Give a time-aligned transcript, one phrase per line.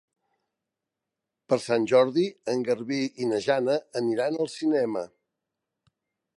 [1.51, 5.09] Per Sant Jordi en Garbí i na Jana aniran al cinema.